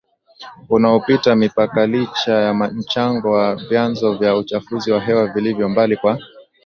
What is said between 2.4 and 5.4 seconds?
mchango wa vyanzo vya uchafuzi wa hewa